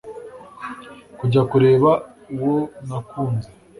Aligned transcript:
kujya 1.19 1.41
kureba 1.51 1.91
uwo 2.33 2.57
nakunze 2.87 3.49